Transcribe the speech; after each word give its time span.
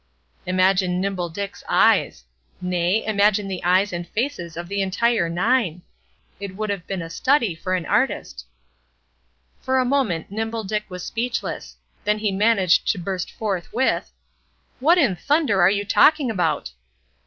Imagine 0.47 0.99
Nimble 0.99 1.29
Dick's 1.29 1.63
eyes! 1.69 2.23
Nay, 2.59 3.05
imagine 3.05 3.47
the 3.47 3.63
eyes 3.63 3.93
and 3.93 4.07
faces 4.07 4.57
of 4.57 4.67
the 4.67 4.81
entire 4.81 5.29
nine! 5.29 5.83
It 6.39 6.55
would 6.55 6.71
have 6.71 6.87
been 6.87 7.03
a 7.03 7.07
study 7.11 7.53
for 7.53 7.75
an 7.75 7.85
artist. 7.85 8.45
For 9.59 9.77
a 9.77 9.85
moment 9.85 10.31
Nimble 10.31 10.63
Dick 10.63 10.85
was 10.89 11.03
speechless; 11.03 11.75
then 12.03 12.17
he 12.17 12.31
managed 12.31 12.87
to 12.87 12.97
burst 12.97 13.29
forth 13.31 13.71
with: 13.71 14.11
"What 14.79 14.97
in 14.97 15.15
thunder 15.15 15.61
are 15.61 15.69
you 15.69 15.85
talking 15.85 16.31
about?" 16.31 16.71